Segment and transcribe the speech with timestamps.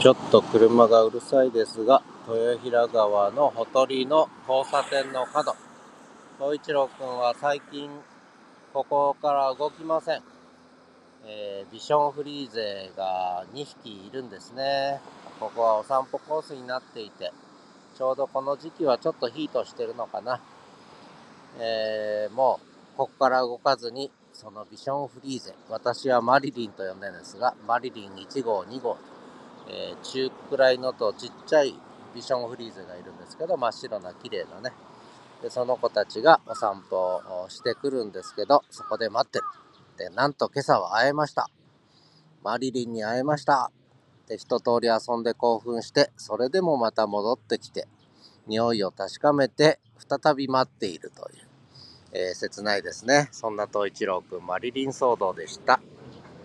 [0.00, 5.56] ちょっと車がうるさいですが、豊平川のほとりの交差点の角。
[6.38, 7.90] 東一郎くんは最近、
[8.72, 10.22] ここから動きません。
[11.26, 15.00] えー、ビションフリーゼが2匹いるんですね。
[15.40, 17.32] ここはお散歩コースになっていて、
[17.96, 20.40] ちょうどこの時期はちょっとヒートしてるのかな。
[21.58, 22.60] えー、も
[22.94, 29.17] う、ここから動かずに、そのビションフリーゼ、私はマリリンと呼んでるんですが、マリリン1号、2号と
[29.68, 31.74] えー、中くらいのとちっちゃい
[32.14, 34.72] ビションフリーゼがいるんですけど、真っ白な綺麗なね。
[35.42, 39.44] で、その子たちがお散歩をしてくるんですけど、そこで待ってる。
[39.96, 41.48] で、なんと今朝は会えました。
[42.42, 43.70] マリリンに会えました。
[44.26, 47.86] で、一通り遊んで興奮して、それでもまた戻ってきて、
[48.46, 51.46] 匂いを確かめて、再び待っているという、
[52.12, 53.28] えー、切ないですね。
[53.32, 55.80] そんな東一郎くん、マリリン騒動でした。